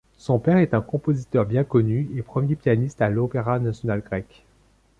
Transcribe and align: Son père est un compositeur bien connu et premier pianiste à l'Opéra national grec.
Son 0.17 0.39
père 0.39 0.57
est 0.57 0.73
un 0.73 0.81
compositeur 0.81 1.45
bien 1.45 1.63
connu 1.63 2.09
et 2.17 2.23
premier 2.23 2.55
pianiste 2.55 3.03
à 3.03 3.09
l'Opéra 3.11 3.59
national 3.59 3.99
grec. 4.01 4.45